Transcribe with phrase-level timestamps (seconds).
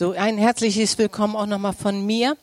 [0.00, 2.34] So, ein herzliches Willkommen auch nochmal von mir.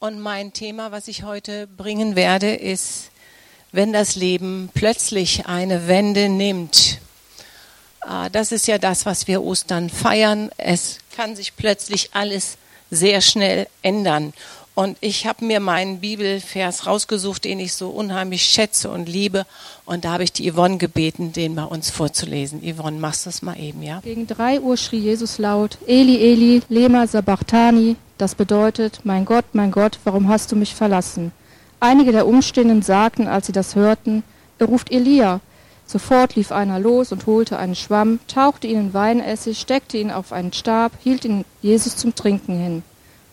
[0.00, 3.10] Und mein Thema, was ich heute bringen werde, ist,
[3.72, 6.98] wenn das Leben plötzlich eine Wende nimmt.
[8.00, 10.50] Ah, das ist ja das, was wir Ostern feiern.
[10.58, 12.58] Es kann sich plötzlich alles
[12.90, 14.34] sehr schnell ändern.
[14.74, 19.46] Und ich habe mir meinen Bibelvers rausgesucht, den ich so unheimlich schätze und liebe.
[19.86, 22.60] Und da habe ich die Yvonne gebeten, den bei uns vorzulesen.
[22.60, 24.00] Yvonne, machst du es mal eben, ja?
[24.00, 27.94] Gegen drei Uhr schrie Jesus laut, Eli, Eli, lema sabachthani.
[28.18, 31.30] Das bedeutet, mein Gott, mein Gott, warum hast du mich verlassen?
[31.78, 34.24] Einige der Umstehenden sagten, als sie das hörten,
[34.58, 35.40] er ruft Elia.
[35.86, 40.32] Sofort lief einer los und holte einen Schwamm, tauchte ihn in Weinessig, steckte ihn auf
[40.32, 42.82] einen Stab, hielt ihn Jesus zum Trinken hin.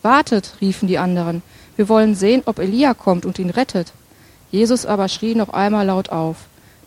[0.02, 1.44] Wartet, riefen die anderen,
[1.76, 3.94] wir wollen sehen, ob Elia kommt und ihn rettet.
[4.52, 6.38] Jesus aber schrie noch einmal laut auf.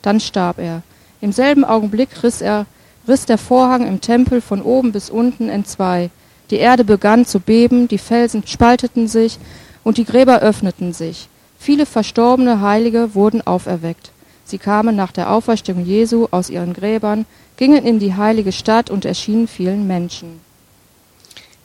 [0.03, 0.83] Dann starb er.
[1.21, 2.67] Im selben Augenblick riss er,
[3.09, 6.11] riss der Vorhang im Tempel von oben bis unten entzwei.
[6.51, 9.39] Die Erde begann zu beben, die Felsen spalteten sich
[9.83, 11.29] und die Gräber öffneten sich.
[11.59, 14.11] Viele verstorbene Heilige wurden auferweckt.
[14.45, 17.25] Sie kamen nach der Auferstehung Jesu aus ihren Gräbern,
[17.57, 20.41] gingen in die heilige Stadt und erschienen vielen Menschen.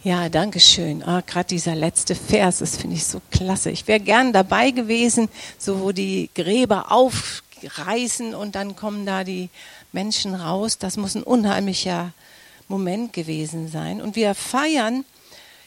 [0.10, 1.04] Ja, danke schön.
[1.04, 3.70] Ah, Gerade dieser letzte Vers, das finde ich so klasse.
[3.70, 5.30] Ich wäre gern dabei gewesen,
[5.60, 9.50] so wo die Gräber aufreißen und dann kommen da die
[9.92, 10.80] Menschen raus.
[10.80, 12.12] Das muss ein unheimlicher
[12.68, 14.02] Moment gewesen sein.
[14.02, 15.06] Und wir feiern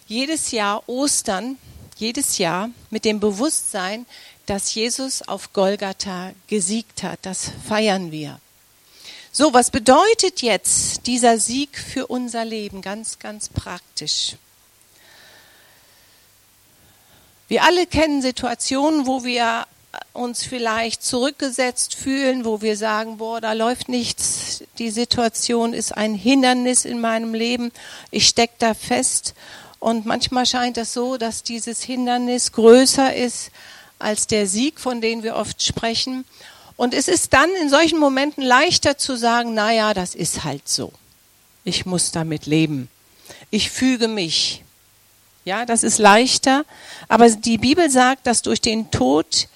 [0.08, 1.56] jedes Jahr Ostern,
[1.96, 4.06] jedes Jahr mit dem Bewusstsein,
[4.46, 7.20] dass Jesus auf Golgatha gesiegt hat.
[7.22, 8.40] Das feiern wir.
[9.34, 12.82] So, was bedeutet jetzt dieser Sieg für unser Leben?
[12.82, 14.36] Ganz, ganz praktisch.
[17.48, 19.66] Wir alle kennen Situationen, wo wir
[20.12, 26.14] uns vielleicht zurückgesetzt fühlen, wo wir sagen, boah, da läuft nichts, die Situation ist ein
[26.14, 27.72] Hindernis in meinem Leben,
[28.10, 29.32] ich stecke da fest.
[29.78, 33.50] Und manchmal scheint es so, dass dieses Hindernis größer ist
[33.98, 36.26] als der Sieg, von dem wir oft sprechen.
[36.76, 40.68] Und es ist dann in solchen Momenten leichter zu sagen, na ja, das ist halt
[40.68, 40.92] so.
[41.64, 42.88] Ich muss damit leben.
[43.50, 44.62] Ich füge mich.
[45.44, 46.64] Ja, das ist leichter.
[47.08, 49.48] Aber die Bibel sagt, dass durch den Tod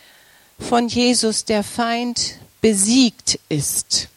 [0.59, 4.09] von Jesus der Feind besiegt ist.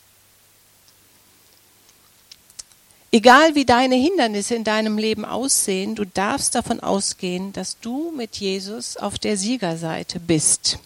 [3.12, 8.36] Egal wie deine Hindernisse in deinem Leben aussehen, du darfst davon ausgehen, dass du mit
[8.36, 10.78] Jesus auf der Siegerseite bist.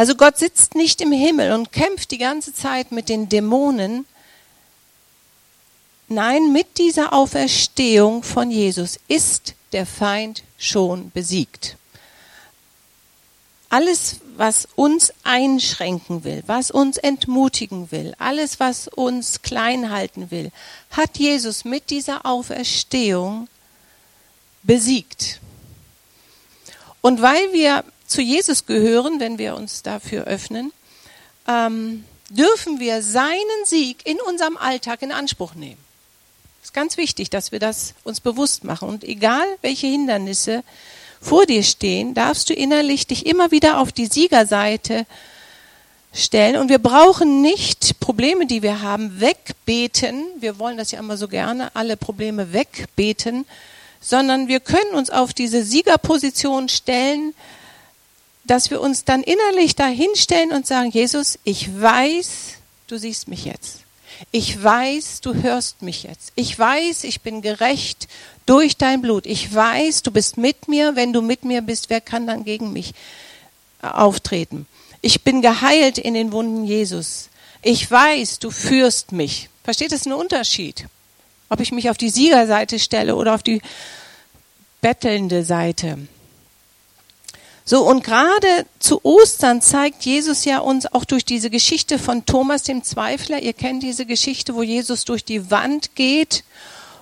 [0.00, 4.06] Also Gott sitzt nicht im Himmel und kämpft die ganze Zeit mit den Dämonen.
[6.08, 11.76] Nein, mit dieser Auferstehung von Jesus ist der Feind schon besiegt.
[13.68, 20.50] Alles, was uns einschränken will, was uns entmutigen will, alles, was uns klein halten will,
[20.92, 23.48] hat Jesus mit dieser Auferstehung
[24.62, 25.40] besiegt.
[27.02, 30.72] Und weil wir zu Jesus gehören, wenn wir uns dafür öffnen,
[31.48, 35.78] ähm, dürfen wir seinen Sieg in unserem Alltag in Anspruch nehmen.
[36.62, 38.88] Es ist ganz wichtig, dass wir das uns bewusst machen.
[38.88, 40.62] Und egal, welche Hindernisse
[41.20, 45.06] vor dir stehen, darfst du innerlich dich immer wieder auf die Siegerseite
[46.12, 46.56] stellen.
[46.56, 50.26] Und wir brauchen nicht Probleme, die wir haben, wegbeten.
[50.38, 53.46] Wir wollen das ja immer so gerne, alle Probleme wegbeten,
[54.00, 57.34] sondern wir können uns auf diese Siegerposition stellen,
[58.50, 62.54] dass wir uns dann innerlich dahinstellen und sagen, Jesus, ich weiß,
[62.88, 63.82] du siehst mich jetzt.
[64.32, 66.32] Ich weiß, du hörst mich jetzt.
[66.34, 68.08] Ich weiß, ich bin gerecht
[68.46, 69.24] durch dein Blut.
[69.24, 70.96] Ich weiß, du bist mit mir.
[70.96, 72.92] Wenn du mit mir bist, wer kann dann gegen mich
[73.84, 74.66] äh, auftreten?
[75.00, 77.28] Ich bin geheilt in den Wunden Jesus.
[77.62, 79.48] Ich weiß, du führst mich.
[79.62, 80.86] Versteht es einen Unterschied?
[81.50, 83.62] Ob ich mich auf die Siegerseite stelle oder auf die
[84.80, 85.98] bettelnde Seite.
[87.70, 92.64] So, und gerade zu Ostern zeigt Jesus ja uns auch durch diese Geschichte von Thomas
[92.64, 93.40] dem Zweifler.
[93.40, 96.42] Ihr kennt diese Geschichte, wo Jesus durch die Wand geht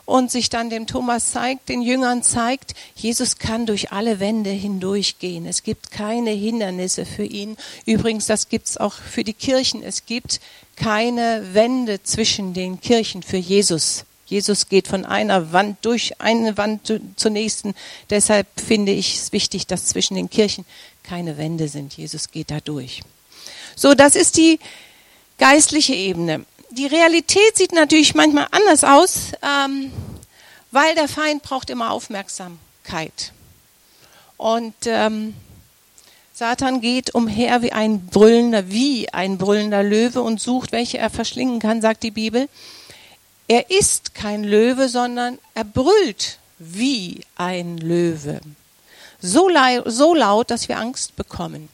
[0.05, 5.47] und sich dann dem Thomas zeigt, den Jüngern zeigt, Jesus kann durch alle Wände hindurchgehen.
[5.47, 7.57] Es gibt keine Hindernisse für ihn.
[7.87, 9.83] Übrigens, das gibt's auch für die Kirchen.
[9.83, 10.39] Es gibt
[10.77, 14.05] keine Wände zwischen den Kirchen für Jesus.
[14.29, 17.75] Jesus geht von einer Wand durch eine Wand zur nächsten.
[18.11, 20.67] Deshalb finde ich es wichtig, dass zwischen den Kirchen
[21.03, 21.97] keine Wände sind.
[21.97, 23.01] Jesus geht da durch.
[23.75, 24.61] So, das ist die
[25.39, 26.45] geistliche Ebene.
[26.71, 29.91] Die Realität sieht natürlich manchmal anders aus, ähm,
[30.71, 33.33] weil der Feind braucht immer Aufmerksamkeit.
[34.37, 35.35] Und ähm,
[36.35, 41.61] Satan geht umher wie ein brüllender, wie ein brüllender Löwe und sucht, welche er verschlingen
[41.61, 42.49] kann, sagt die Bibel.
[43.49, 48.41] Er ist kein Löwe, sondern er brüllt wie ein Löwe.
[49.21, 49.51] So,
[49.87, 51.69] so laut, dass wir Angst bekommen.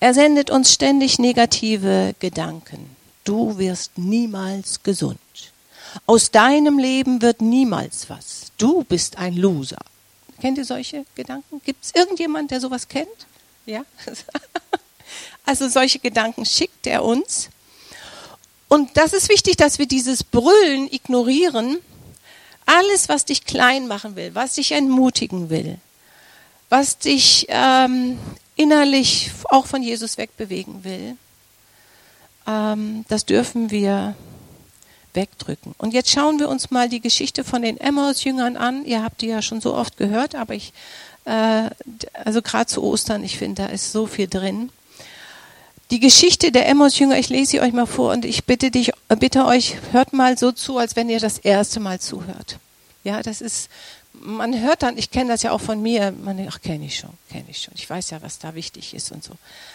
[0.00, 2.96] Er sendet uns ständig negative Gedanken.
[3.24, 5.18] Du wirst niemals gesund.
[6.06, 8.52] Aus deinem Leben wird niemals was.
[8.56, 9.78] Du bist ein Loser.
[10.40, 11.60] Kennt ihr solche Gedanken?
[11.64, 13.26] Gibt es irgendjemand, der sowas kennt?
[13.66, 13.84] Ja?
[15.44, 17.48] Also solche Gedanken schickt er uns.
[18.70, 21.78] Und das ist wichtig, dass wir dieses Brüllen ignorieren.
[22.66, 25.78] Alles, was dich klein machen will, was dich entmutigen will,
[26.68, 28.16] was dich ähm,
[28.54, 31.16] innerlich auch von Jesus wegbewegen will,
[32.46, 34.14] ähm, das dürfen wir
[35.14, 35.74] wegdrücken.
[35.76, 38.84] Und jetzt schauen wir uns mal die Geschichte von den Emmaus-Jüngern an.
[38.84, 40.72] Ihr habt die ja schon so oft gehört, aber ich,
[41.24, 41.70] äh,
[42.14, 44.70] also gerade zu Ostern, ich finde, da ist so viel drin.
[45.90, 49.44] Die Geschichte der Emmaus-Jünger, ich lese sie euch mal vor und ich bitte dich, bitte
[49.44, 52.60] euch, hört mal so zu, als wenn ihr das erste Mal zuhört.
[53.02, 53.68] Ja, das ist,
[54.12, 56.96] man hört dann, ich kenne das ja auch von mir, man denkt, ach, kenne ich
[56.96, 57.74] schon, kenne ich schon.
[57.76, 59.32] Ich weiß ja, was da wichtig ist und so.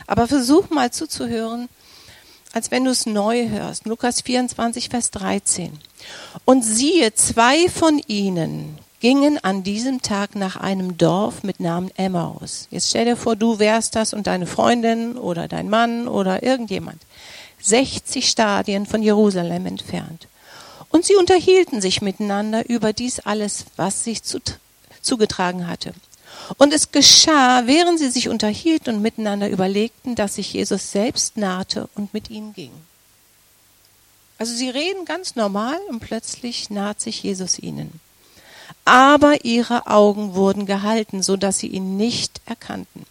[0.07, 1.67] Aber versuch mal zuzuhören,
[2.53, 3.85] als wenn du es neu hörst.
[3.85, 5.77] Lukas 24, Vers 13.
[6.45, 12.67] Und siehe, zwei von ihnen gingen an diesem Tag nach einem Dorf mit Namen Emmaus.
[12.71, 16.99] Jetzt stell dir vor, du wärst das und deine Freundin oder dein Mann oder irgendjemand.
[17.61, 20.27] 60 Stadien von Jerusalem entfernt.
[20.89, 24.39] Und sie unterhielten sich miteinander über dies alles, was sich zu,
[25.03, 25.93] zugetragen hatte.
[26.57, 31.89] Und es geschah, während sie sich unterhielten und miteinander überlegten, dass sich Jesus selbst nahte
[31.93, 32.71] und mit ihnen ging.
[34.39, 38.01] Also sie reden ganz normal und plötzlich naht sich Jesus ihnen.
[38.85, 43.05] Aber ihre Augen wurden gehalten, so dass sie ihn nicht erkannten.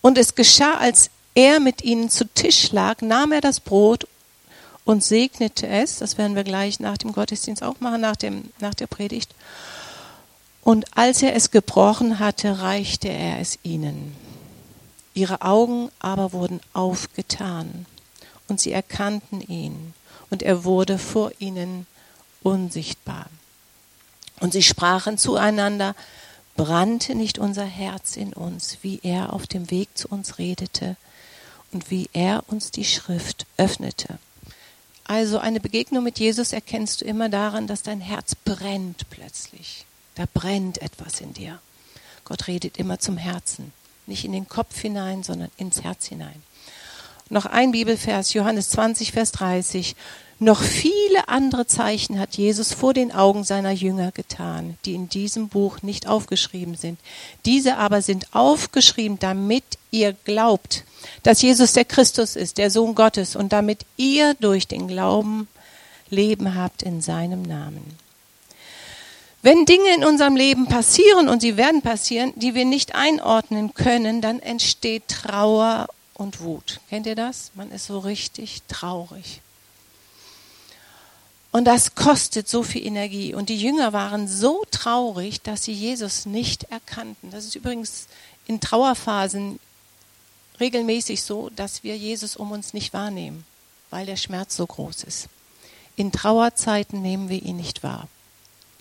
[0.00, 4.08] Und es geschah, als er mit ihnen zu Tisch lag, nahm er das Brot
[4.84, 5.98] und segnete es.
[5.98, 9.34] Das werden wir gleich nach dem Gottesdienst auch machen, nach, dem, nach der Predigt.
[10.62, 14.16] Und als er es gebrochen hatte, reichte er es ihnen.
[15.14, 17.86] Ihre Augen aber wurden aufgetan
[18.48, 19.94] und sie erkannten ihn
[20.30, 21.86] und er wurde vor ihnen
[22.42, 23.26] unsichtbar.
[24.40, 25.94] Und sie sprachen zueinander,
[26.56, 30.96] brannte nicht unser Herz in uns, wie er auf dem Weg zu uns redete
[31.72, 34.18] und wie er uns die Schrift öffnete.
[35.04, 39.86] Also eine Begegnung mit Jesus erkennst du immer daran, dass dein Herz brennt plötzlich.
[40.14, 41.60] Da brennt etwas in dir.
[42.24, 43.72] Gott redet immer zum Herzen,
[44.06, 46.42] nicht in den Kopf hinein, sondern ins Herz hinein.
[47.30, 49.96] Noch ein Bibelvers, Johannes 20, Vers 30.
[50.40, 55.48] Noch viele andere Zeichen hat Jesus vor den Augen seiner Jünger getan, die in diesem
[55.48, 57.00] Buch nicht aufgeschrieben sind.
[57.44, 60.84] Diese aber sind aufgeschrieben, damit ihr glaubt,
[61.24, 65.48] dass Jesus der Christus ist, der Sohn Gottes, und damit ihr durch den Glauben
[66.08, 67.98] Leben habt in seinem Namen.
[69.42, 74.20] Wenn Dinge in unserem Leben passieren und sie werden passieren, die wir nicht einordnen können,
[74.20, 76.80] dann entsteht Trauer und Wut.
[76.88, 77.50] Kennt ihr das?
[77.54, 79.40] Man ist so richtig traurig.
[81.58, 83.34] Und das kostet so viel Energie.
[83.34, 87.32] Und die Jünger waren so traurig, dass sie Jesus nicht erkannten.
[87.32, 88.06] Das ist übrigens
[88.46, 89.58] in Trauerphasen
[90.60, 93.44] regelmäßig so, dass wir Jesus um uns nicht wahrnehmen,
[93.90, 95.26] weil der Schmerz so groß ist.
[95.96, 98.06] In Trauerzeiten nehmen wir ihn nicht wahr.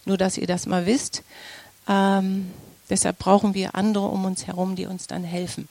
[0.06, 1.24] Nur, dass ihr das mal wisst.
[1.90, 2.52] Ähm,
[2.92, 5.68] deshalb brauchen wir andere um uns herum, die uns dann helfen.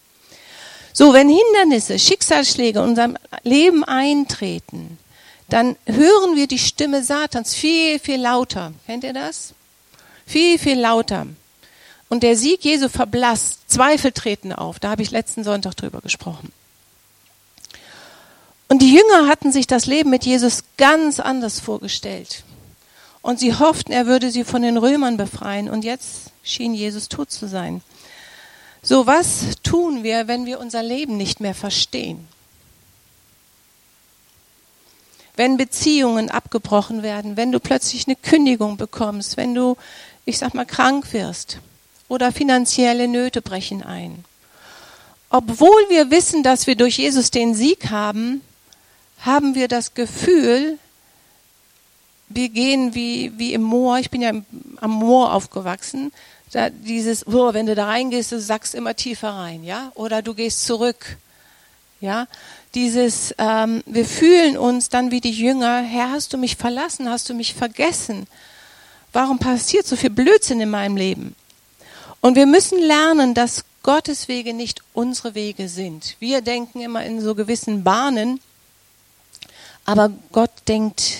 [0.92, 4.98] So, wenn Hindernisse, Schicksalsschläge in unserem Leben eintreten,
[5.48, 8.72] dann hören wir die Stimme Satans viel, viel lauter.
[8.86, 9.54] Kennt ihr das?
[10.26, 11.26] Viel, viel lauter.
[12.08, 14.78] Und der Sieg Jesu verblasst, Zweifel treten auf.
[14.78, 16.52] Da habe ich letzten Sonntag drüber gesprochen.
[18.68, 22.42] Und die Jünger hatten sich das Leben mit Jesus ganz anders vorgestellt.
[23.22, 25.68] Und sie hofften, er würde sie von den Römern befreien.
[25.68, 27.82] Und jetzt schien Jesus tot zu sein.
[28.82, 32.28] So, was tun wir, wenn wir unser Leben nicht mehr verstehen?
[35.36, 39.76] Wenn Beziehungen abgebrochen werden, wenn du plötzlich eine Kündigung bekommst, wenn du,
[40.24, 41.58] ich sag mal, krank wirst
[42.08, 44.24] oder finanzielle Nöte brechen ein.
[45.28, 48.40] Obwohl wir wissen, dass wir durch Jesus den Sieg haben,
[49.20, 50.78] haben wir das Gefühl,
[52.28, 54.32] wir gehen wie, wie im Moor, ich bin ja
[54.80, 56.12] am Moor aufgewachsen,
[56.52, 60.64] da dieses, wenn du da reingehst, du sackst immer tiefer rein, ja, oder du gehst
[60.64, 61.18] zurück,
[62.00, 62.26] ja,
[62.74, 67.28] dieses, ähm, wir fühlen uns dann wie die Jünger, Herr, hast du mich verlassen, hast
[67.28, 68.26] du mich vergessen?
[69.12, 71.34] Warum passiert so viel Blödsinn in meinem Leben?
[72.20, 76.16] Und wir müssen lernen, dass Gottes Wege nicht unsere Wege sind.
[76.18, 78.40] Wir denken immer in so gewissen Bahnen,
[79.84, 81.18] aber Gott denkt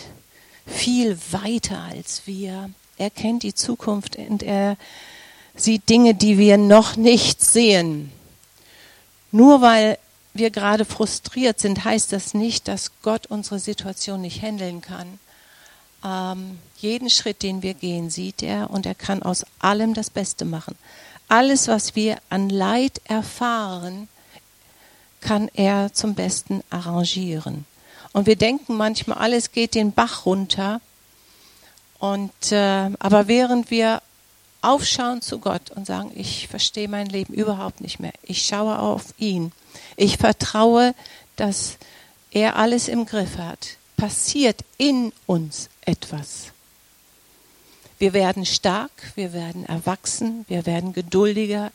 [0.66, 2.71] viel weiter als wir.
[2.99, 4.76] Er kennt die Zukunft und er
[5.54, 8.11] sieht Dinge, die wir noch nicht sehen.
[9.30, 9.99] Nur weil
[10.38, 15.19] wir gerade frustriert sind, heißt das nicht, dass Gott unsere Situation nicht handeln kann.
[16.05, 20.45] Ähm, jeden Schritt, den wir gehen, sieht er und er kann aus allem das Beste
[20.45, 20.76] machen.
[21.28, 24.09] Alles, was wir an Leid erfahren,
[25.21, 27.64] kann er zum Besten arrangieren.
[28.12, 30.81] Und wir denken manchmal, alles geht den Bach runter.
[31.99, 34.02] Und, äh, aber während wir
[34.66, 39.14] aufschauen zu Gott und sagen, ich verstehe mein Leben überhaupt nicht mehr, ich schaue auf
[39.18, 39.52] ihn,
[39.96, 40.94] ich vertraue,
[41.37, 41.78] dass
[42.30, 46.52] er alles im Griff hat, passiert in uns etwas.
[47.99, 51.73] Wir werden stark, wir werden erwachsen, wir werden geduldiger,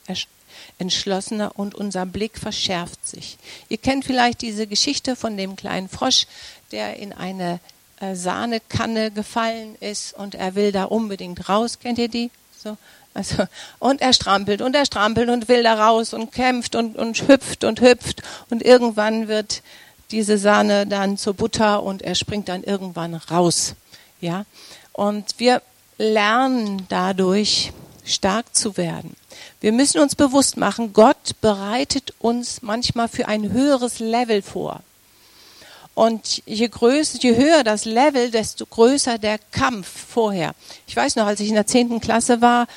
[0.78, 3.38] entschlossener und unser Blick verschärft sich.
[3.70, 6.28] Ihr kennt vielleicht diese Geschichte von dem kleinen Frosch,
[6.72, 7.60] der in eine
[8.00, 11.80] äh, Sahnekanne gefallen ist und er will da unbedingt raus.
[11.80, 12.30] Kennt ihr die?
[12.64, 12.78] So,
[13.14, 13.46] also,
[13.80, 17.64] und er strampelt und er strampelt und will da raus und kämpft und, und hüpft
[17.64, 19.64] und hüpft und irgendwann wird
[20.12, 23.74] diese Sahne dann zur Butter und er springt dann irgendwann raus.
[24.20, 24.46] Ja,
[24.94, 25.62] und wir
[25.98, 27.74] lernen dadurch
[28.06, 29.16] stark zu werden.
[29.60, 34.82] Wir müssen uns bewusst machen, Gott bereitet uns manchmal für ein höheres Level vor.
[35.94, 40.54] Und je größer, je höher das Level, desto größer der Kampf vorher.
[40.88, 42.68] Ich weiß noch, als ich in der zehnten Klasse war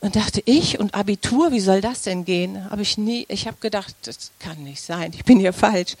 [0.00, 2.70] und dachte ich und Abitur, wie soll das denn gehen?
[2.70, 5.96] Habe ich nie, ich habe gedacht, das kann nicht sein, ich bin hier falsch.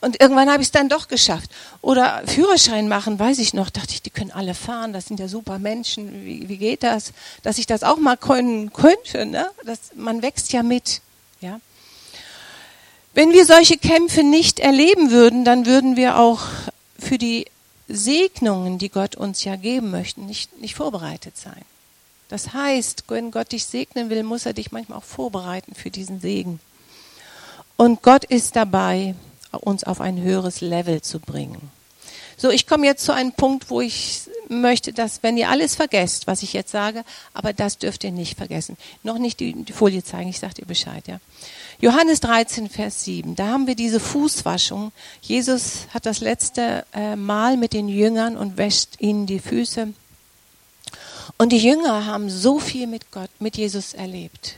[0.00, 1.50] Und irgendwann habe ich es dann doch geschafft.
[1.80, 5.26] Oder Führerschein machen, weiß ich noch, dachte ich, die können alle fahren, das sind ja
[5.26, 7.12] super Menschen, wie, wie geht das?
[7.42, 9.50] Dass ich das auch mal können könnte, ne?
[9.64, 11.00] Das, man wächst ja mit.
[13.18, 16.42] Wenn wir solche Kämpfe nicht erleben würden, dann würden wir auch
[17.00, 17.46] für die
[17.88, 21.64] Segnungen, die Gott uns ja geben möchte, nicht, nicht vorbereitet sein.
[22.28, 26.20] Das heißt, wenn Gott dich segnen will, muss er dich manchmal auch vorbereiten für diesen
[26.20, 26.60] Segen.
[27.76, 29.16] Und Gott ist dabei,
[29.50, 31.72] uns auf ein höheres Level zu bringen.
[32.36, 36.26] So, ich komme jetzt zu einem Punkt, wo ich möchte, dass, wenn ihr alles vergesst,
[36.26, 38.76] was ich jetzt sage, aber das dürft ihr nicht vergessen.
[39.02, 41.20] Noch nicht die, die Folie zeigen, ich sage dir Bescheid, ja.
[41.80, 44.90] Johannes 13, Vers 7, da haben wir diese Fußwaschung.
[45.20, 49.92] Jesus hat das letzte äh, Mal mit den Jüngern und wäscht ihnen die Füße.
[51.36, 54.56] Und die Jünger haben so viel mit Gott, mit Jesus erlebt.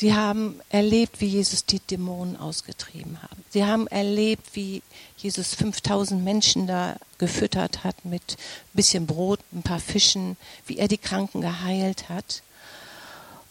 [0.00, 3.36] Sie haben erlebt, wie Jesus die Dämonen ausgetrieben hat.
[3.50, 4.80] Sie haben erlebt, wie
[5.18, 10.88] Jesus 5000 Menschen da gefüttert hat mit ein bisschen Brot, ein paar Fischen, wie er
[10.88, 12.40] die Kranken geheilt hat.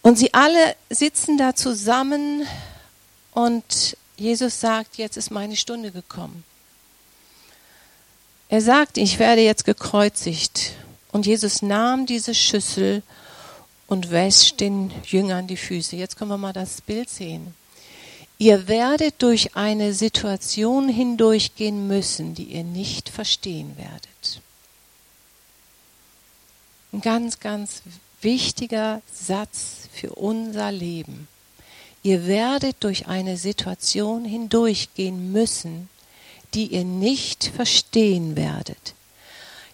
[0.02, 2.48] Und sie alle sitzen da zusammen
[3.36, 6.44] und Jesus sagt, jetzt ist meine Stunde gekommen.
[8.50, 10.72] Er sagt, ich werde jetzt gekreuzigt.
[11.12, 13.10] Und Jesus nahm diese Schüssel und
[14.12, 15.96] wäscht den Jüngern die Füße.
[15.96, 17.56] Jetzt können wir mal das Bild sehen.
[18.38, 24.42] Ihr werdet durch eine Situation hindurchgehen müssen, die ihr nicht verstehen werdet.
[26.94, 27.82] Ein ganz, ganz
[28.22, 31.28] wichtiger Satz für unser Leben.
[32.02, 35.90] Ihr werdet durch eine Situation hindurchgehen müssen,
[36.54, 38.94] die ihr nicht verstehen werdet.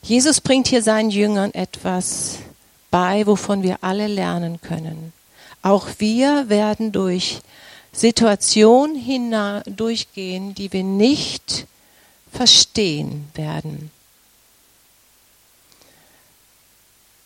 [0.01, 2.39] Jesus bringt hier seinen Jüngern etwas
[2.95, 5.11] bei, wovon wir alle lernen können.
[5.61, 7.41] Auch wir werden durch
[7.91, 11.67] Situationen hindurchgehen, die wir nicht
[12.31, 13.91] verstehen werden.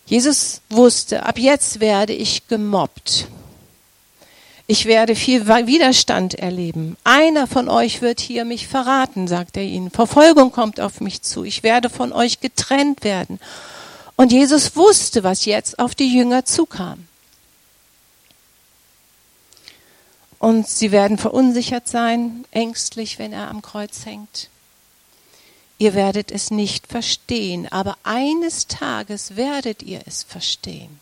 [0.07, 3.27] Jesus wusste, ab jetzt werde ich gemobbt.
[4.65, 6.97] Ich werde viel Widerstand erleben.
[7.03, 9.91] Einer von euch wird hier mich verraten, sagt er ihnen.
[9.91, 11.43] Verfolgung kommt auf mich zu.
[11.43, 13.39] Ich werde von euch getrennt werden.
[14.19, 17.07] Und Jesus wusste, was jetzt auf die Jünger zukam.
[20.39, 24.49] Und sie werden verunsichert sein, ängstlich, wenn er am Kreuz hängt.
[25.77, 30.99] Ihr werdet es nicht verstehen, aber eines Tages werdet ihr es verstehen.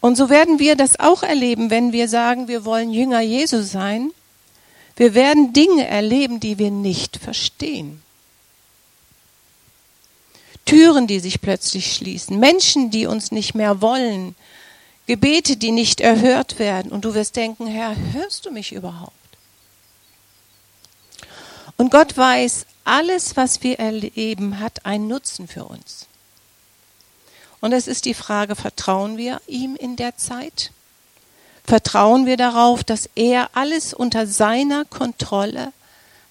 [0.00, 4.12] Und so werden wir das auch erleben, wenn wir sagen, wir wollen Jünger Jesu sein.
[4.96, 8.02] Wir werden Dinge erleben, die wir nicht verstehen.
[10.68, 14.36] Türen, die sich plötzlich schließen, Menschen, die uns nicht mehr wollen,
[15.06, 16.92] Gebete, die nicht erhört werden.
[16.92, 19.12] Und du wirst denken, Herr, hörst du mich überhaupt?
[21.78, 26.06] Und Gott weiß, alles, was wir erleben, hat einen Nutzen für uns.
[27.60, 30.72] Und es ist die Frage, vertrauen wir ihm in der Zeit?
[31.64, 35.72] Vertrauen wir darauf, dass er alles unter seiner Kontrolle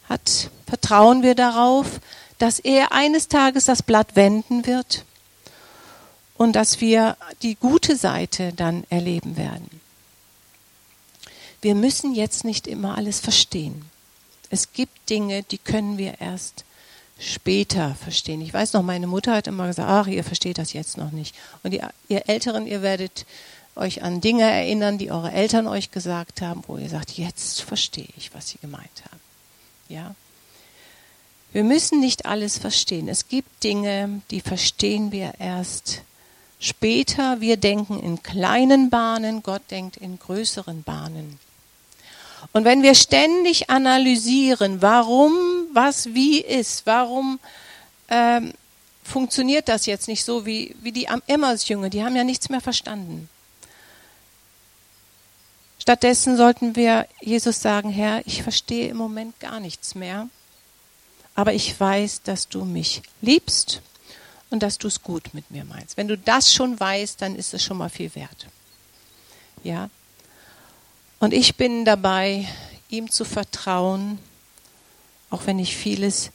[0.08, 0.52] hat?
[0.68, 1.88] Vertrauen wir darauf,
[2.38, 5.06] dass er eines Tages das Blatt wenden wird
[6.38, 9.82] und dass wir die gute Seite dann erleben werden.
[11.62, 13.90] Wir müssen jetzt nicht immer alles verstehen.
[14.50, 16.64] Es gibt Dinge, die können wir erst
[17.20, 18.42] später verstehen.
[18.42, 21.36] Ich weiß noch, meine Mutter hat immer gesagt, ach, ihr versteht das jetzt noch nicht.
[21.64, 23.26] Und ihr, ihr Älteren, ihr werdet
[23.76, 28.08] euch an Dinge erinnern, die eure Eltern euch gesagt haben, wo ihr sagt, jetzt verstehe
[28.18, 29.20] ich, was sie gemeint haben.
[29.90, 30.16] Ja.
[31.54, 33.08] Wir müssen nicht alles verstehen.
[33.08, 36.02] Es gibt Dinge, die verstehen wir erst
[36.60, 37.40] später.
[37.42, 41.40] Wir denken in kleinen Bahnen, Gott denkt in größeren Bahnen.
[42.54, 45.34] Und wenn wir ständig analysieren, warum
[45.74, 47.40] was wie ist, warum
[48.10, 48.54] ähm,
[49.04, 53.30] funktioniert das jetzt nicht so wie, wie die Emmaus-Jünger, die haben ja nichts mehr verstanden.
[55.80, 60.28] Stattdessen sollten wir Jesus sagen, Herr, ich verstehe im Moment gar nichts mehr,
[61.38, 63.82] aber ich weiß, dass du mich liebst
[64.50, 65.96] und dass du es gut mit mir meinst.
[65.96, 68.48] Wenn du das schon weißt, dann ist es schon mal viel wert.
[69.64, 69.90] Ja.
[71.20, 72.46] Und ich bin dabei,
[72.90, 74.20] ihm zu vertrauen,
[75.30, 76.32] auch wenn ich vieles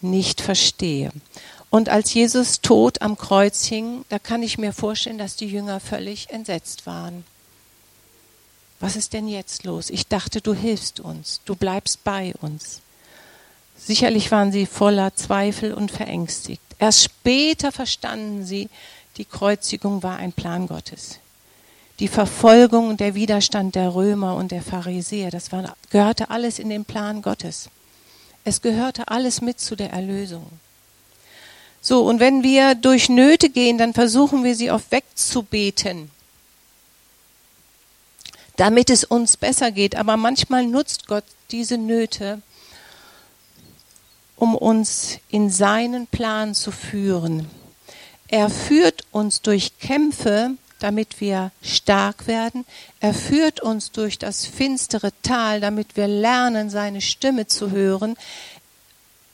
[0.00, 1.12] nicht verstehe.
[1.68, 5.80] Und als Jesus tot am Kreuz hing, da kann ich mir vorstellen, dass die Jünger
[5.80, 7.24] völlig entsetzt waren
[8.80, 9.90] was ist denn jetzt los?
[9.90, 12.80] Ich dachte, du hilfst uns, du bleibst bei uns.
[13.82, 16.62] Sicherlich waren sie voller Zweifel und verängstigt.
[16.78, 18.68] Erst später verstanden sie,
[19.16, 21.18] die Kreuzigung war ein Plan Gottes.
[21.98, 26.70] Die Verfolgung und der Widerstand der Römer und der Pharisäer, das war, gehörte alles in
[26.70, 27.68] den Plan Gottes.
[28.44, 30.46] Es gehörte alles mit zu der Erlösung.
[31.82, 36.10] So, und wenn wir durch Nöte gehen, dann versuchen wir sie oft wegzubeten
[38.60, 39.96] damit es uns besser geht.
[39.96, 42.42] Aber manchmal nutzt Gott diese Nöte,
[44.40, 47.46] um uns in seinen Plan zu führen.
[48.26, 52.64] Er führt uns durch Kämpfe, damit wir stark werden.
[53.00, 58.16] Er führt uns durch das finstere Tal, damit wir lernen, seine Stimme zu hören.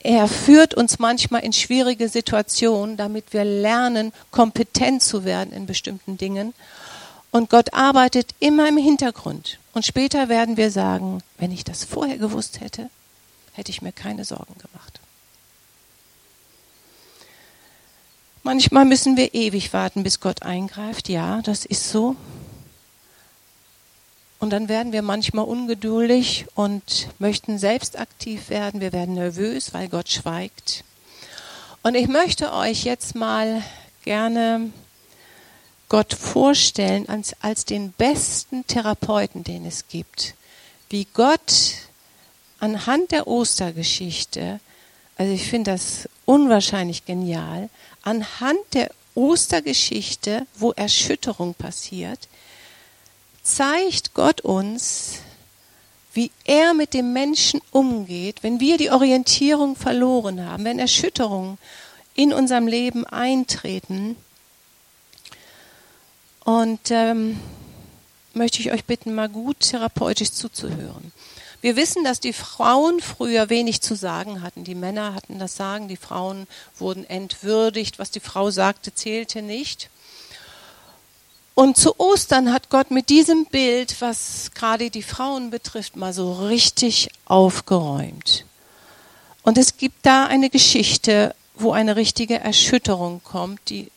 [0.01, 6.19] Er führt uns manchmal in schwierige Situationen, damit wir lernen, kompetent zu werden in bestimmten
[6.19, 6.53] Dingen.
[7.31, 9.61] Und Gott arbeitet immer im Hintergrund.
[9.73, 12.91] Und später werden wir sagen, wenn ich das vorher gewusst hätte,
[13.57, 15.01] hätte ich mir keine Sorgen gemacht.
[18.43, 21.09] Manchmal müssen wir ewig warten, bis Gott eingreift.
[21.09, 22.15] Ja, das ist so.
[24.39, 28.81] Und dann werden wir manchmal ungeduldig und möchten selbst aktiv werden.
[28.81, 30.85] Wir werden nervös, weil Gott schweigt.
[31.83, 33.63] Und ich möchte euch jetzt mal
[34.05, 34.71] gerne
[35.89, 40.35] Gott vorstellen als, als den besten Therapeuten, den es gibt.
[40.91, 41.86] Wie Gott
[42.59, 44.61] anhand der Ostergeschichte,
[45.17, 47.69] also ich finde das unwahrscheinlich genial,
[48.03, 52.29] anhand der Ostergeschichte, wo Erschütterung passiert,
[53.43, 55.21] zeigt Gott uns,
[56.13, 61.59] wie er mit dem Menschen umgeht, wenn wir die Orientierung verloren haben, wenn Erschütterungen
[62.15, 64.17] in unserem Leben eintreten,
[66.47, 67.41] und ähm,
[68.33, 71.13] möchte ich euch bitten, mal gut therapeutisch zuzuhören.
[71.61, 74.65] Wir wissen, dass die Frauen früher wenig zu sagen hatten.
[74.65, 76.47] Die Männer hatten das Sagen, die Frauen
[76.79, 77.99] wurden entwürdigt.
[77.99, 79.91] Was die Frau sagte, zählte nicht.
[81.55, 86.35] Und zu Ostern hat Gott mit diesem Bild, was gerade die Frauen betrifft, mal so
[86.35, 88.45] richtig aufgeräumt.
[89.43, 93.91] Und es gibt da eine Geschichte, wo eine richtige Erschütterung kommt, die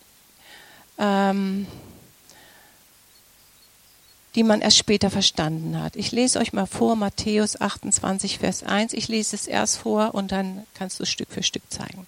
[0.97, 1.67] ähm,
[4.35, 5.95] die man erst später verstanden hat.
[5.95, 8.93] Ich lese euch mal vor Matthäus 28, Vers 1.
[8.93, 12.05] Ich lese es erst vor und dann kannst du es Stück für Stück zeigen.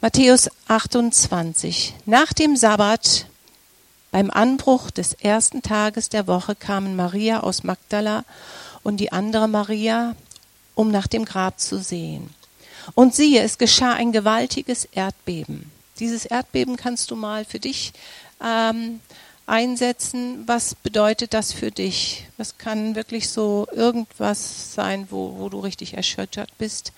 [0.00, 1.94] Matthäus 28.
[2.06, 3.26] Nach dem Sabbat,
[4.10, 8.24] beim Anbruch des ersten Tages der Woche, kamen Maria aus Magdala
[8.82, 10.16] und die andere Maria,
[10.74, 12.30] um nach dem Grab zu sehen.
[12.94, 15.70] Und siehe, es geschah ein gewaltiges Erdbeben.
[15.98, 17.92] Dieses Erdbeben kannst du mal für dich
[18.42, 19.00] ähm,
[19.50, 22.26] einsetzen, was bedeutet das für dich?
[22.38, 26.92] Das kann wirklich so irgendwas sein, wo, wo du richtig erschüttert bist.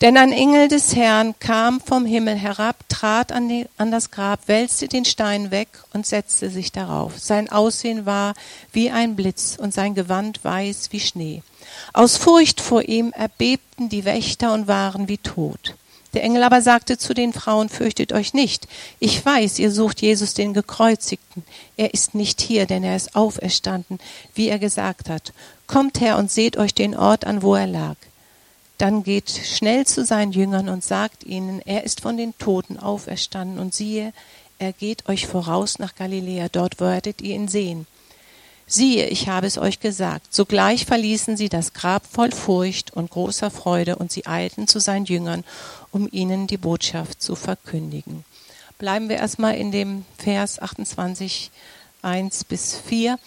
[0.00, 4.48] Denn ein Engel des Herrn kam vom Himmel herab, trat an, die, an, das Grab,
[4.48, 7.18] wälzte den Stein weg und setzte sich darauf.
[7.18, 8.34] Sein Aussehen war
[8.72, 11.42] wie ein Blitz und sein Gewand weiß wie Schnee.
[11.92, 15.74] Aus Furcht vor ihm erbebten die Wächter und waren wie tot.
[16.14, 18.66] Der Engel aber sagte zu den Frauen, fürchtet euch nicht.
[18.98, 21.44] Ich weiß, ihr sucht Jesus den Gekreuzigten.
[21.76, 23.98] Er ist nicht hier, denn er ist auferstanden,
[24.34, 25.32] wie er gesagt hat.
[25.66, 27.96] Kommt her und seht euch den Ort an, wo er lag.
[28.80, 33.58] dann geht schnell zu seinen Jüngern und sagt ihnen, er ist von den Toten auferstanden
[33.58, 34.14] und siehe,
[34.58, 37.86] er geht euch voraus nach Galiläa, dort werdet ihr ihn sehen.
[38.72, 40.32] Siehe, ich habe es euch gesagt.
[40.32, 45.06] Sogleich verließen sie das Grab voll Furcht und großer Freude und sie eilten zu seinen
[45.06, 45.42] Jüngern,
[45.90, 48.24] um ihnen die Botschaft zu verkündigen.
[48.78, 51.50] Bleiben wir erstmal in dem Vers 28,
[52.02, 53.18] 1 bis 4.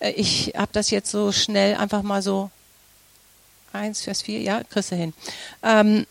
[0.00, 2.50] Äh, ich habe das jetzt so schnell einfach mal so
[3.72, 5.14] 1, Vers 4, ja, kriegst du hin.
[5.62, 6.06] Ähm,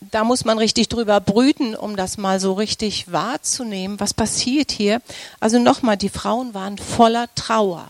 [0.00, 4.00] da muss man richtig drüber brüten, um das mal so richtig wahrzunehmen.
[4.00, 5.02] Was passiert hier?
[5.40, 7.86] Also nochmal, die Frauen waren voller Trauer.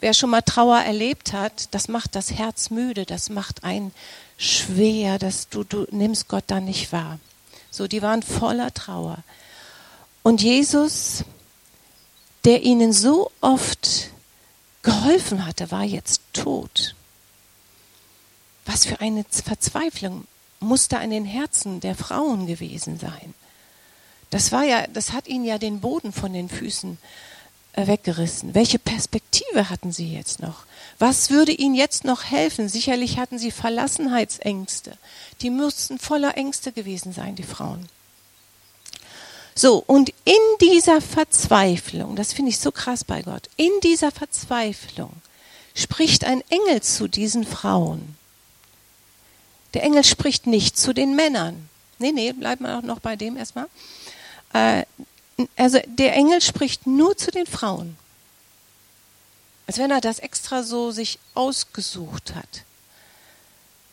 [0.00, 3.92] Wer schon mal Trauer erlebt hat, das macht das Herz müde, das macht einen
[4.36, 7.18] schwer, dass du, du nimmst Gott dann nicht wahr.
[7.70, 9.18] So, die waren voller Trauer.
[10.22, 11.24] Und Jesus,
[12.44, 14.10] der ihnen so oft
[14.82, 16.94] geholfen hatte, war jetzt tot.
[18.66, 20.26] Was für eine Verzweiflung
[20.62, 23.34] muss da in den Herzen der Frauen gewesen sein.
[24.30, 26.96] Das war ja, das hat ihnen ja den Boden von den Füßen
[27.74, 28.54] äh, weggerissen.
[28.54, 30.64] Welche Perspektive hatten sie jetzt noch?
[30.98, 32.68] Was würde ihnen jetzt noch helfen?
[32.68, 34.96] Sicherlich hatten sie Verlassenheitsängste.
[35.42, 37.88] Die müssten voller Ängste gewesen sein, die Frauen.
[39.54, 45.12] So, und in dieser Verzweiflung, das finde ich so krass bei Gott, in dieser Verzweiflung
[45.74, 48.16] spricht ein Engel zu diesen Frauen
[49.74, 51.68] der Engel spricht nicht zu den Männern.
[51.98, 53.66] Nee, nee, bleiben wir auch noch bei dem erstmal.
[54.52, 54.84] Äh,
[55.56, 57.96] also der Engel spricht nur zu den Frauen.
[59.66, 62.64] Als wenn er das extra so sich ausgesucht hat.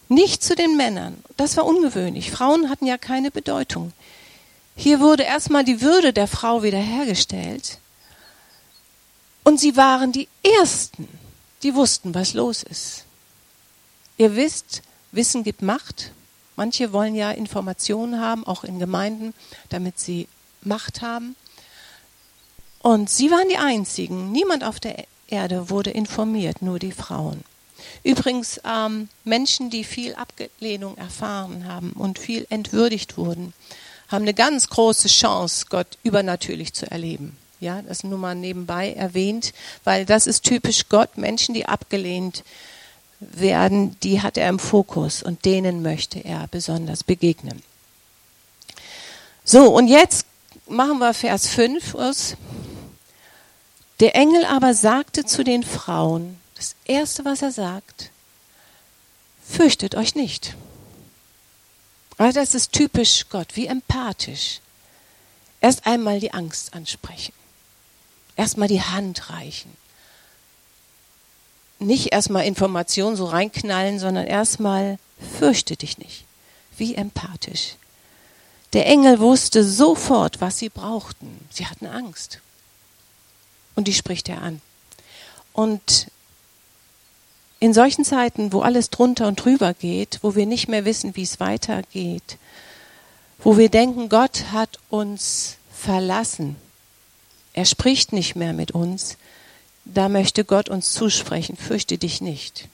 [0.10, 1.24] Nicht zu den Männern.
[1.38, 2.32] Das war ungewöhnlich.
[2.32, 3.94] Frauen hatten ja keine Bedeutung.
[4.76, 7.78] Hier wurde erstmal die Würde der Frau wiederhergestellt.
[9.44, 11.08] Und sie waren die Ersten,
[11.64, 13.04] die wussten, was los ist.
[14.18, 16.12] Ihr wisst, Wissen gibt Macht.
[16.56, 19.34] Manche wollen ja Informationen haben, auch in Gemeinden,
[19.70, 20.28] damit sie
[20.62, 21.36] Macht haben.
[22.82, 24.32] Und sie waren die Einzigen.
[24.32, 27.44] Niemand auf der Erde wurde informiert, nur die Frauen.
[28.04, 33.54] Übrigens, ähm, Menschen, die viel Ablehnung erfahren haben und viel entwürdigt wurden,
[34.10, 37.38] haben eine ganz große Chance, Gott übernatürlich zu erleben.
[37.60, 41.18] Ja, das nur mal nebenbei erwähnt, weil das ist typisch Gott.
[41.18, 42.79] Menschen, die abgelehnt werden,
[43.20, 47.62] die hat er im Fokus und denen möchte er besonders begegnen.
[49.44, 50.26] So, und jetzt
[50.68, 52.38] machen wir Vers 5 aus.
[54.00, 58.12] Der Engel aber sagte zu den Frauen, das Erste, was er sagt,
[59.46, 60.56] fürchtet euch nicht.
[62.18, 64.62] Also das ist typisch Gott, wie empathisch.
[65.62, 67.34] Erst einmal die Angst ansprechen.
[68.38, 69.79] Erstmal die Hand reichen
[71.80, 75.00] nicht erstmal Informationen so reinknallen, sondern erstmal
[75.40, 76.26] fürchte dich nicht.
[76.78, 77.76] Wie empathisch.
[78.74, 81.48] Der Engel wusste sofort, was sie brauchten.
[81.50, 82.40] Sie hatten Angst.
[83.76, 84.62] Und die spricht er an.
[85.54, 86.08] Und
[87.60, 91.24] in solchen Zeiten, wo alles drunter und drüber geht, wo wir nicht mehr wissen, wie
[91.24, 92.38] es weitergeht,
[93.40, 96.56] wo wir denken, Gott hat uns verlassen,
[97.54, 99.18] er spricht nicht mehr mit uns,
[99.94, 102.68] da möchte Gott uns zusprechen, fürchte dich nicht.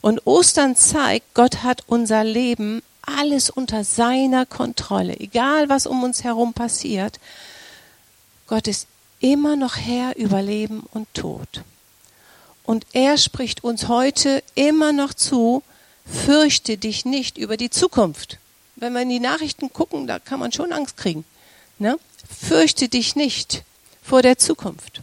[0.00, 6.24] Und Ostern zeigt, Gott hat unser Leben alles unter seiner Kontrolle, egal was um uns
[6.24, 7.18] herum passiert.
[8.46, 8.86] Gott ist
[9.20, 11.62] immer noch Herr über Leben und Tod.
[12.64, 15.62] Und er spricht uns heute immer noch zu,
[16.04, 18.38] fürchte dich nicht über die Zukunft.
[18.74, 21.24] Wenn wir in die Nachrichten gucken, da kann man schon Angst kriegen.
[21.78, 21.98] Ne?
[22.28, 23.64] Fürchte dich nicht
[24.02, 25.00] vor der Zukunft.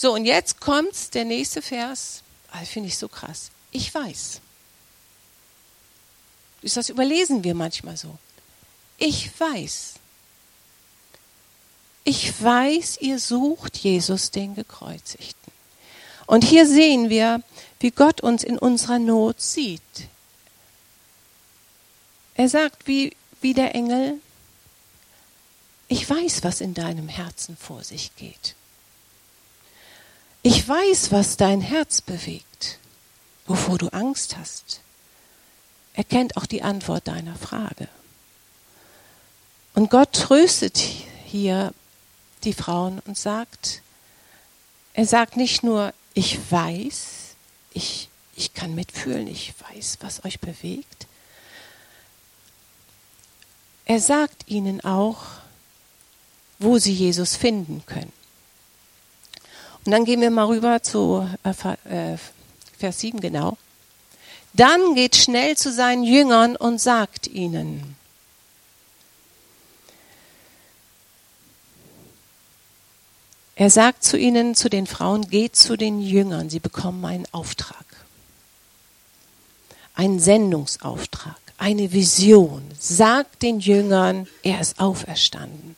[0.00, 2.22] So, und jetzt kommt der nächste Vers.
[2.52, 3.50] Ah, Finde ich so krass.
[3.70, 4.40] Ich weiß.
[6.62, 8.16] Das überlesen wir manchmal so.
[8.96, 9.96] Ich weiß.
[12.04, 15.52] Ich weiß, ihr sucht Jesus, den Gekreuzigten.
[16.24, 17.42] Und hier sehen wir,
[17.78, 19.82] wie Gott uns in unserer Not sieht.
[22.36, 24.18] Er sagt wie, wie der Engel,
[25.88, 28.54] ich weiß, was in deinem Herzen vor sich geht.
[30.42, 32.78] Ich weiß, was dein Herz bewegt,
[33.46, 34.80] wovor du Angst hast.
[35.92, 37.88] Er kennt auch die Antwort deiner Frage.
[39.74, 41.74] Und Gott tröstet hier
[42.44, 43.82] die Frauen und sagt,
[44.94, 47.34] er sagt nicht nur, ich weiß,
[47.72, 51.06] ich, ich kann mitfühlen, ich weiß, was euch bewegt.
[53.84, 55.18] Er sagt ihnen auch,
[56.58, 58.12] wo sie Jesus finden können.
[59.84, 62.16] Und dann gehen wir mal rüber zu äh, äh
[62.78, 63.58] Vers 7 genau.
[64.54, 67.96] Dann geht schnell zu seinen Jüngern und sagt ihnen,
[73.60, 77.84] Er sagt zu ihnen, zu den Frauen, geht zu den Jüngern, sie bekommen einen Auftrag,
[79.92, 82.62] einen Sendungsauftrag, eine Vision.
[82.78, 85.76] Sagt den Jüngern, er ist auferstanden.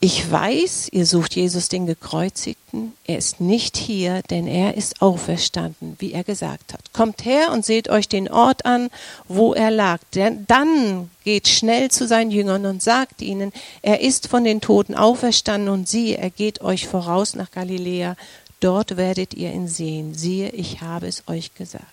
[0.00, 2.92] Ich weiß, ihr sucht Jesus den Gekreuzigten.
[3.04, 6.92] Er ist nicht hier, denn er ist auferstanden, wie er gesagt hat.
[6.92, 8.90] Kommt her und seht euch den Ort an,
[9.26, 9.98] wo er lag.
[10.14, 14.94] Denn dann geht schnell zu seinen Jüngern und sagt ihnen, er ist von den Toten
[14.94, 18.14] auferstanden und siehe, er geht euch voraus nach Galiläa.
[18.60, 20.14] Dort werdet ihr ihn sehen.
[20.14, 21.84] Siehe, ich habe es euch gesagt.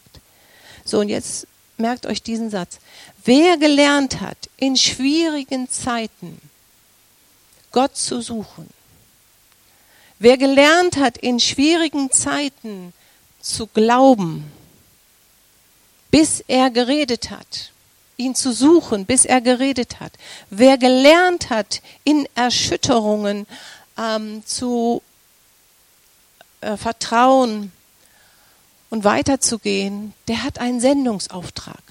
[0.83, 2.77] So, und jetzt merkt euch diesen Satz.
[3.23, 6.39] Wer gelernt hat, in schwierigen Zeiten,
[7.75, 8.69] Gott zu suchen.
[10.17, 12.93] Wer gelernt hat, in schwierigen Zeiten
[13.41, 14.49] zu glauben,
[16.09, 17.73] bis er geredet hat,
[18.15, 20.13] ihn zu suchen, bis er geredet hat.
[20.49, 23.45] Wer gelernt hat, in Erschütterungen
[23.97, 25.01] ähm, zu
[26.61, 27.73] äh, vertrauen
[28.89, 31.83] und weiterzugehen, der hat einen Sendungsauftrag.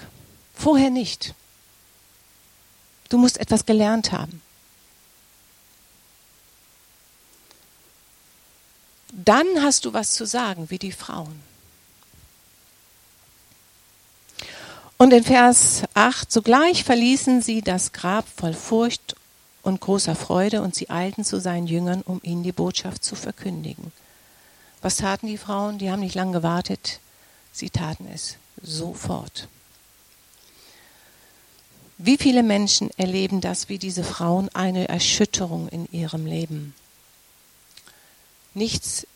[0.55, 1.35] Vorher nicht.
[3.11, 4.41] Du musst etwas gelernt haben.
[9.15, 11.41] Dann hast du was zu sagen, wie die Frauen.
[14.97, 19.17] Und in Vers 8, sogleich verließen sie das Grab voll Furcht
[19.63, 23.93] und großer Freude und sie eilten zu seinen Jüngern, um ihnen die Botschaft zu verkündigen.
[24.83, 25.79] Was taten die Frauen?
[25.79, 27.01] Die haben nicht lange gewartet,
[27.53, 29.49] sie taten es sofort.
[31.99, 36.75] Wie viele Menschen erleben das wie diese Frauen, eine Erschütterung in ihrem Leben?
[38.55, 39.07] Nichts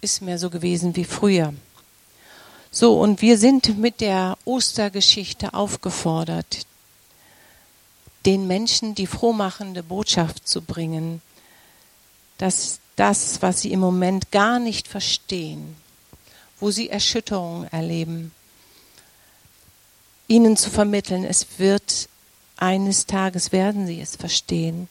[0.00, 1.54] ist mehr so gewesen wie früher.
[2.70, 6.66] So, und wir sind mit der Ostergeschichte aufgefordert,
[8.26, 11.22] den Menschen die frohmachende Botschaft zu bringen,
[12.38, 15.76] dass das, was sie im Moment gar nicht verstehen,
[16.58, 18.32] wo sie Erschütterungen erleben,
[20.28, 22.08] ihnen zu vermitteln, es wird
[22.56, 24.88] eines Tages werden sie es verstehen,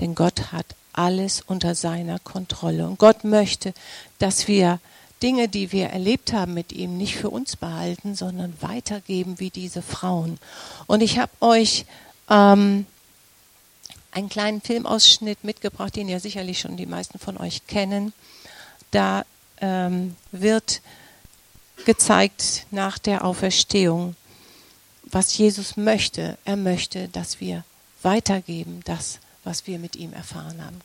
[0.00, 0.66] denn Gott hat
[0.96, 2.86] alles unter seiner Kontrolle.
[2.86, 3.74] Und Gott möchte,
[4.18, 4.80] dass wir
[5.22, 9.82] Dinge, die wir erlebt haben mit ihm, nicht für uns behalten, sondern weitergeben wie diese
[9.82, 10.38] Frauen.
[10.86, 11.86] Und ich habe euch
[12.28, 12.86] ähm,
[14.10, 18.12] einen kleinen Filmausschnitt mitgebracht, den ja sicherlich schon die meisten von euch kennen.
[18.90, 19.24] Da
[19.60, 20.80] ähm, wird
[21.84, 24.16] gezeigt nach der Auferstehung,
[25.04, 26.36] was Jesus möchte.
[26.44, 27.64] Er möchte, dass wir
[28.02, 30.74] weitergeben, das, was wir mit ihm erfahren haben.